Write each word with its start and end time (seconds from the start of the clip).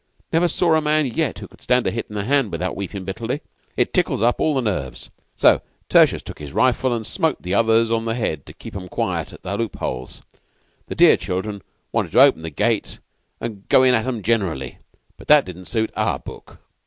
'Never 0.33 0.47
saw 0.47 0.73
a 0.73 0.81
man 0.81 1.05
yet 1.05 1.37
who 1.37 1.47
could 1.47 1.61
stand 1.61 1.85
a 1.85 1.91
hit 1.91 2.07
in 2.09 2.15
the 2.15 2.23
hand 2.23 2.51
without 2.51 2.75
weepin' 2.75 3.05
bitterly. 3.05 3.41
It 3.77 3.93
tickles 3.93 4.23
up 4.23 4.39
all 4.39 4.55
the 4.55 4.61
nerves. 4.61 5.11
So 5.35 5.61
Tertius 5.89 6.23
took 6.23 6.39
his 6.39 6.53
rifle 6.53 6.91
and 6.91 7.05
smote 7.05 7.43
the 7.43 7.53
others 7.53 7.91
on 7.91 8.05
the 8.05 8.15
head 8.15 8.47
to 8.47 8.53
keep 8.53 8.73
them 8.73 8.89
quiet 8.89 9.31
at 9.31 9.43
the 9.43 9.55
loopholes. 9.55 10.23
The 10.87 10.95
dear 10.95 11.17
children 11.17 11.61
wanted 11.91 12.13
to 12.13 12.21
open 12.21 12.41
the 12.41 12.49
gate 12.49 12.97
and 13.39 13.69
go 13.69 13.83
in 13.83 13.93
at 13.93 14.07
'em 14.07 14.23
generally, 14.23 14.79
but 15.17 15.27
that 15.27 15.45
didn't 15.45 15.65
suit 15.65 15.91
our 15.95 16.17
book. 16.17 16.57